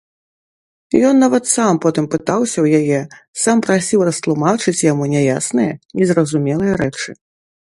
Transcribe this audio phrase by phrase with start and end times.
[1.09, 2.99] Ён нават сам потым пытаўся ў яе,
[3.43, 7.09] сам прасіў растлумачыць яму няясныя, незразумелыя рэчы.